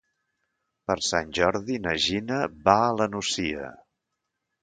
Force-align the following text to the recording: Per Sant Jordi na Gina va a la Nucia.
Per 0.91 0.95
Sant 1.07 1.33
Jordi 1.39 1.75
na 1.83 1.93
Gina 2.07 2.39
va 2.69 2.77
a 2.87 2.97
la 3.01 3.09
Nucia. 3.17 3.71